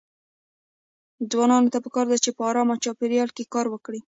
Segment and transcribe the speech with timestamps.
[1.31, 4.01] ځوانانو ته پکار ده چې په ارام چاپيريال کې کار وکړي.